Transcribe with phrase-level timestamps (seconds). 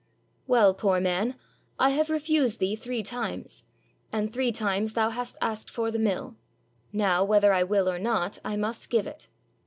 [0.47, 1.35] "Well, poor man,
[1.77, 3.61] I have refused thee three times,
[4.11, 6.37] and three times thou hast asked for the mill;
[6.91, 9.27] now, whether I will or not, I must give it.